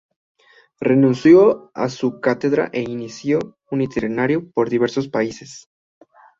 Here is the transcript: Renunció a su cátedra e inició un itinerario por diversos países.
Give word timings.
Renunció 0.79 1.69
a 1.75 1.87
su 1.87 2.19
cátedra 2.21 2.71
e 2.73 2.81
inició 2.81 3.37
un 3.69 3.83
itinerario 3.83 4.49
por 4.49 4.67
diversos 4.67 5.07
países. 5.09 5.69